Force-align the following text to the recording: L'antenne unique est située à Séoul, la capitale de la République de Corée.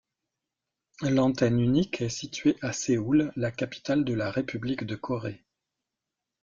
L'antenne 1.03 1.59
unique 1.61 2.01
est 2.01 2.09
située 2.09 2.57
à 2.63 2.73
Séoul, 2.73 3.31
la 3.35 3.51
capitale 3.51 4.03
de 4.03 4.15
la 4.15 4.31
République 4.31 4.83
de 4.83 4.95
Corée. 4.95 5.45